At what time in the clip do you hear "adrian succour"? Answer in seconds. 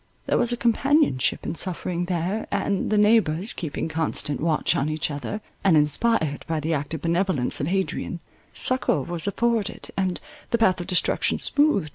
7.67-9.03